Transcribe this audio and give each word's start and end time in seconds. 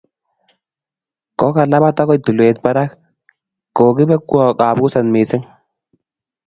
Kokalapat 1.39 1.97
akoi 2.01 2.19
tulweet 2.23 2.57
barak, 2.63 2.91
kokibekwo 3.75 4.41
kapuset 4.59 5.07
missing. 5.13 5.43